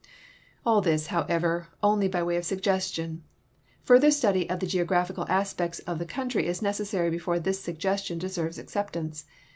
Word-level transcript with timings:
All 0.65 0.81
this, 0.81 1.05
however, 1.13 1.67
only 1.83 2.07
by 2.07 2.23
way 2.23 2.35
of 2.35 2.43
suggestion. 2.43 3.23
Further 3.83 4.09
study 4.09 4.49
of 4.49 4.59
the 4.59 4.65
geographical 4.65 5.27
aspects 5.29 5.77
of 5.81 5.99
the 5.99 6.07
country 6.09 6.47
is 6.47 6.59
necessary 6.59 7.11
before 7.11 7.37
this 7.39 7.61
sugge.stion 7.63 8.17
deserves 8.17 8.57
acceptance. 8.57 9.25